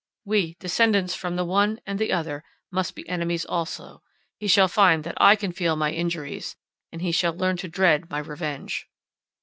We, 0.25 0.55
descendants 0.59 1.13
from 1.13 1.35
the 1.35 1.45
one 1.45 1.79
and 1.85 1.99
the 1.99 2.11
other, 2.11 2.43
must 2.71 2.95
be 2.95 3.07
enemies 3.07 3.45
also. 3.45 4.01
He 4.39 4.47
shall 4.47 4.67
find 4.67 5.03
that 5.03 5.13
I 5.21 5.35
can 5.35 5.51
feel 5.51 5.75
my 5.75 5.91
injuries; 5.91 6.55
he 6.91 7.11
shall 7.11 7.35
learn 7.35 7.57
to 7.57 7.67
dread 7.67 8.09
my 8.09 8.17
revenge!" 8.17 8.87